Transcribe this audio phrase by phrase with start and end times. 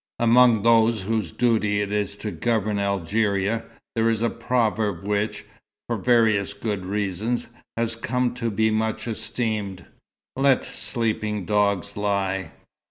[0.17, 5.45] Among those whose duty it is to govern Algeria, there is a proverb which,
[5.87, 9.85] for various good reasons, has come to be much esteemed:
[10.35, 12.49] "Let sleeping dogs lie."